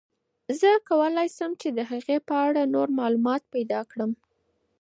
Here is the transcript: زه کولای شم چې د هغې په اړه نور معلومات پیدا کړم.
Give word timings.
زه 0.59 0.69
کولای 0.89 1.27
شم 1.35 1.51
چې 1.61 1.67
د 1.77 1.79
هغې 1.91 2.17
په 2.27 2.35
اړه 2.47 2.63
نور 2.75 2.87
معلومات 2.99 3.41
پیدا 3.53 3.79
کړم. 3.91 4.11